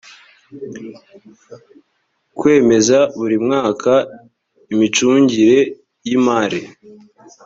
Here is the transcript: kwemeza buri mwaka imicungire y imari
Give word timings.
kwemeza 2.37 2.97
buri 3.17 3.37
mwaka 3.45 3.93
imicungire 4.73 5.59
y 6.07 6.09
imari 6.17 6.61